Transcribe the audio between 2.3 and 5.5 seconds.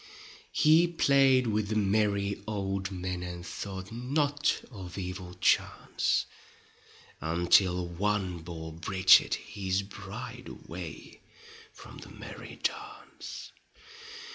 old men And thought not of evil